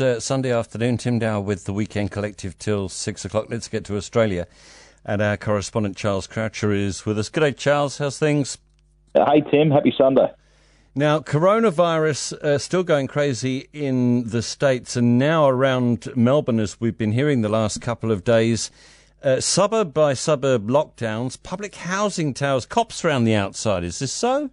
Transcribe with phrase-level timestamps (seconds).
[0.00, 0.96] It's uh, Sunday afternoon.
[0.96, 3.50] Tim Dower with the Weekend Collective till six o'clock.
[3.50, 4.46] Let's get to Australia.
[5.04, 7.28] And our correspondent Charles Croucher is with us.
[7.28, 7.98] Good day, Charles.
[7.98, 8.56] How's things?
[9.14, 9.70] Uh, hey, Tim.
[9.70, 10.32] Happy Sunday.
[10.94, 16.96] Now, coronavirus uh, still going crazy in the States and now around Melbourne, as we've
[16.96, 18.70] been hearing the last couple of days.
[19.22, 23.84] Uh, suburb by suburb lockdowns, public housing towers, cops around the outside.
[23.84, 24.48] Is this so?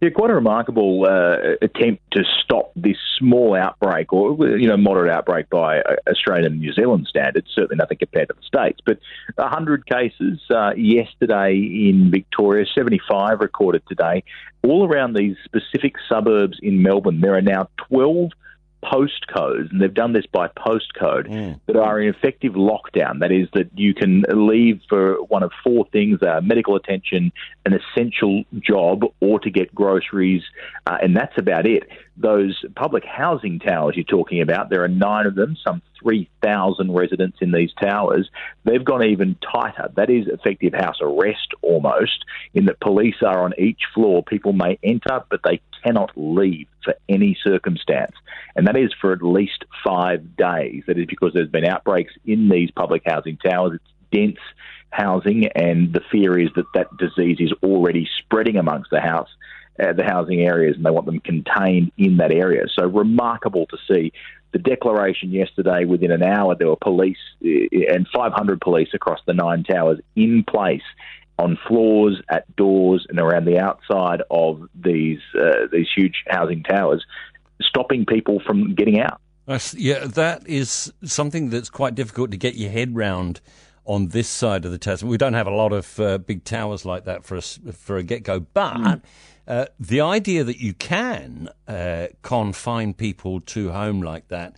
[0.00, 5.10] Yeah, quite a remarkable uh, attempt to stop this small outbreak, or you know, moderate
[5.10, 7.48] outbreak by uh, Australian and New Zealand standards.
[7.52, 8.78] Certainly nothing compared to the states.
[8.86, 9.00] But
[9.34, 14.22] 100 cases uh, yesterday in Victoria, 75 recorded today,
[14.62, 17.20] all around these specific suburbs in Melbourne.
[17.20, 18.30] There are now 12
[18.82, 21.60] postcodes, and they've done this by postcode, mm.
[21.66, 23.20] that are in effective lockdown.
[23.20, 27.32] That is, that you can leave for one of four things uh, medical attention,
[27.66, 30.42] an essential job, or to get groceries,
[30.86, 31.84] uh, and that's about it.
[32.16, 37.38] Those public housing towers you're talking about, there are nine of them, some 3,000 residents
[37.40, 38.30] in these towers.
[38.64, 39.90] They've gone even tighter.
[39.96, 44.22] That is effective house arrest almost, in that police are on each floor.
[44.22, 48.14] People may enter, but they cannot leave for any circumstance.
[48.56, 50.84] And that is for at least five days.
[50.86, 53.74] That is because there's been outbreaks in these public housing towers.
[53.74, 54.40] It's dense
[54.90, 59.28] housing, and the fear is that that disease is already spreading amongst the house.
[59.80, 62.64] Uh, the housing areas, and they want them contained in that area.
[62.76, 64.12] So remarkable to see
[64.52, 65.84] the declaration yesterday.
[65.84, 67.48] Within an hour, there were police uh,
[67.94, 70.82] and 500 police across the nine towers in place
[71.38, 77.04] on floors, at doors, and around the outside of these uh, these huge housing towers,
[77.60, 79.20] stopping people from getting out.
[79.74, 83.40] Yeah, that is something that's quite difficult to get your head round
[83.86, 85.10] on this side of the Tasman.
[85.10, 88.02] We don't have a lot of uh, big towers like that for a, for a
[88.02, 89.02] get go, but mm.
[89.46, 94.56] uh, the idea that you can uh, confine people to home like that.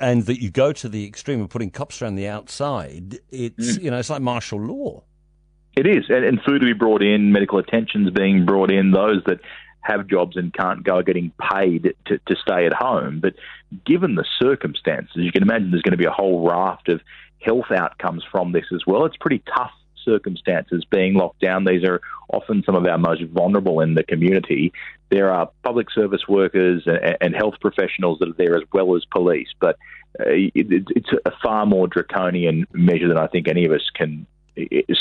[0.00, 3.82] And that you go to the extreme of putting cops around the outside, it's mm.
[3.84, 5.04] you know it's like martial law.
[5.76, 8.90] It is, and, and food to be brought in, medical attention's being brought in.
[8.90, 9.40] Those that
[9.82, 13.20] have jobs and can't go are getting paid to, to stay at home.
[13.20, 13.34] But
[13.86, 17.00] given the circumstances, you can imagine there's going to be a whole raft of
[17.40, 19.06] health outcomes from this as well.
[19.06, 19.72] It's pretty tough
[20.04, 21.64] circumstances being locked down.
[21.64, 22.00] These are
[22.32, 24.72] often some of our most vulnerable in the community.
[25.10, 26.86] There are public service workers
[27.20, 29.76] and, health professionals that are there as well as police, but
[30.18, 34.26] uh, it's a far more draconian measure than I think any of us can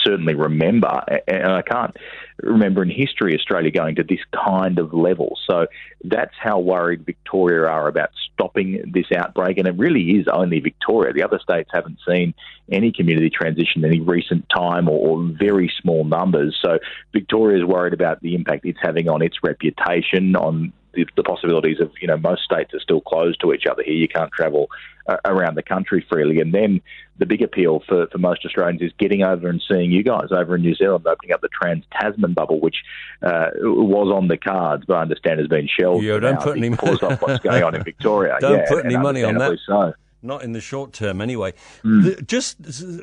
[0.04, 1.96] certainly remember, and I can't
[2.42, 5.38] remember in history Australia going to this kind of level.
[5.50, 5.68] So
[6.04, 11.14] that's how worried Victoria are about stopping this outbreak, and it really is only Victoria.
[11.14, 12.34] The other states haven't seen
[12.72, 16.58] any community transition in any recent time or, or very small numbers.
[16.64, 16.80] So
[17.14, 21.80] Victoria is worried about the impact it's having on its reputation, on the, the, possibilities
[21.80, 23.94] of you know most states are still closed to each other here.
[23.94, 24.70] You can't travel
[25.08, 26.82] uh, around the country freely, and then
[27.18, 30.56] the big appeal for, for most Australians is getting over and seeing you guys over
[30.56, 32.78] in New Zealand, opening up the Trans Tasman bubble, which
[33.22, 36.04] uh, was on the cards, but I understand has been shelved.
[36.04, 38.38] Yeah, don't put any because of what's going on in Victoria.
[38.40, 39.58] don't yeah, put any money on that.
[39.66, 39.94] So.
[40.22, 41.54] Not in the short term, anyway.
[41.84, 42.04] Mm.
[42.04, 42.58] The, just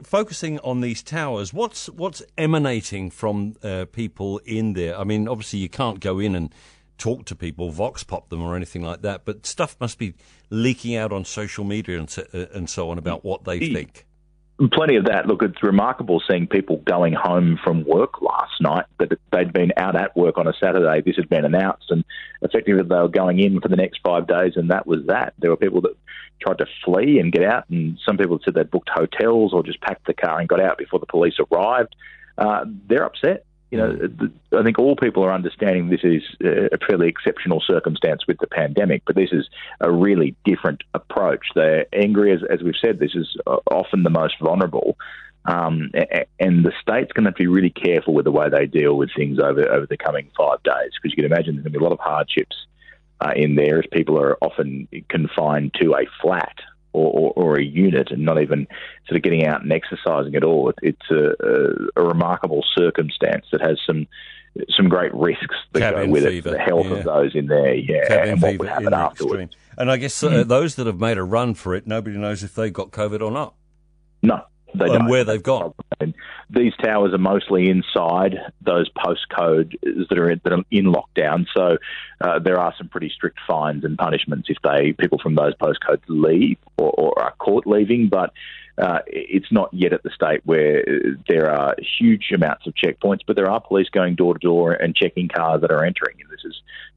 [0.06, 4.98] focusing on these towers, what's what's emanating from uh, people in there?
[4.98, 6.52] I mean, obviously you can't go in and
[6.98, 9.24] talk to people, vox pop them, or anything like that.
[9.24, 10.14] But stuff must be
[10.50, 14.06] leaking out on social media and so, uh, and so on about what they think.
[14.72, 15.26] Plenty of that.
[15.26, 19.96] Look, it's remarkable seeing people going home from work last night, but they'd been out
[19.96, 21.02] at work on a Saturday.
[21.02, 22.04] This had been announced, and
[22.40, 25.34] effectively they were going in for the next five days, and that was that.
[25.38, 25.94] There were people that
[26.40, 29.80] tried to flee and get out, and some people said they'd booked hotels or just
[29.82, 31.94] packed the car and got out before the police arrived.
[32.38, 33.98] Uh, they're upset you know,
[34.56, 39.02] I think all people are understanding this is a fairly exceptional circumstance with the pandemic,
[39.06, 39.48] but this is
[39.80, 41.46] a really different approach.
[41.54, 44.96] They're angry, as, as we've said, this is uh, often the most vulnerable.
[45.46, 45.90] Um,
[46.40, 48.96] and the state's going to have to be really careful with the way they deal
[48.96, 51.78] with things over, over the coming five days, because you can imagine there's going to
[51.78, 52.56] be a lot of hardships
[53.20, 56.56] uh, in there as people are often confined to a flat
[56.96, 58.66] or, or, or, a unit and not even
[59.06, 60.70] sort of getting out and exercising at all.
[60.70, 64.06] It, it's a, a, a, remarkable circumstance that has some
[64.70, 66.48] some great risks that Cabin go with fever.
[66.48, 66.52] it.
[66.52, 66.94] The health yeah.
[66.94, 69.54] of those in there, yeah, Cabin and what would happen afterwards.
[69.76, 70.48] And I guess uh, mm.
[70.48, 73.30] those that have made a run for it, nobody knows if they got COVID or
[73.30, 73.54] not.
[74.22, 74.42] No,
[74.74, 75.08] they and don't.
[75.08, 75.74] where they've gone.
[76.00, 76.14] And
[76.48, 81.46] these towers are mostly inside those postcodes that are in, that are in lockdown.
[81.54, 81.78] So
[82.20, 86.02] uh, there are some pretty strict fines and punishments if they people from those postcodes
[86.08, 88.08] leave or, or are caught leaving.
[88.08, 88.32] But
[88.78, 90.84] uh, it's not yet at the state where
[91.28, 94.94] there are huge amounts of checkpoints, but there are police going door to door and
[94.94, 96.16] checking cars that are entering.
[96.20, 96.54] And this is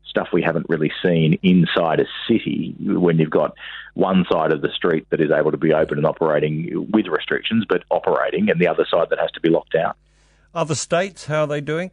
[0.09, 3.53] stuff we haven't really seen inside a city when you've got
[3.93, 7.65] one side of the street that is able to be open and operating with restrictions,
[7.67, 9.93] but operating, and the other side that has to be locked down.
[10.53, 11.91] Other states, how are they doing?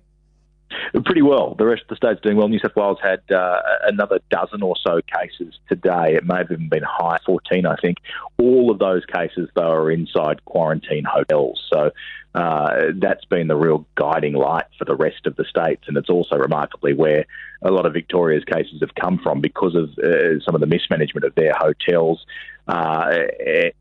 [1.04, 1.54] Pretty well.
[1.54, 2.48] The rest of the states doing well.
[2.48, 6.14] New South Wales had uh, another dozen or so cases today.
[6.14, 7.98] It may have even been high, 14, I think.
[8.38, 11.62] All of those cases, though, are inside quarantine hotels.
[11.72, 11.92] So
[12.36, 15.84] uh, that's been the real guiding light for the rest of the states.
[15.88, 17.24] And it's also remarkably where
[17.62, 21.24] a lot of Victoria's cases have come from because of uh, some of the mismanagement
[21.24, 22.26] of their hotels.
[22.68, 23.18] Uh,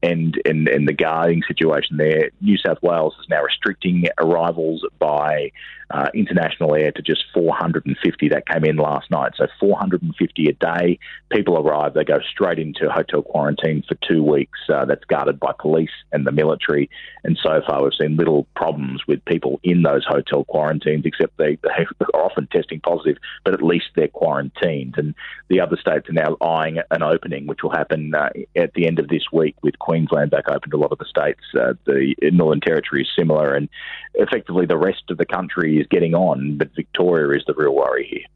[0.04, 2.30] and, and and the guarding situation there.
[2.40, 5.52] New South Wales is now restricting arrivals by
[5.90, 8.30] uh, international air to just 450.
[8.30, 9.34] That came in last night.
[9.38, 11.00] So 450 a day.
[11.32, 14.60] People arrive, they go straight into hotel quarantine for two weeks.
[14.72, 16.90] Uh, that's guarded by police and the military.
[17.24, 21.56] And so far, we've seen little problems with people in those hotel quarantines, except they,
[21.64, 24.96] they are often testing positive, but at least they're quarantined.
[24.98, 25.16] And
[25.50, 29.00] the other states are now eyeing an opening, which will happen uh, at the end
[29.00, 31.42] of this week with Queensland back open to a lot of the states.
[31.54, 33.70] Uh, the Northern Territory is similar, and
[34.16, 38.08] effectively the rest of the country is getting on, but Victoria is the real worry
[38.10, 38.35] here.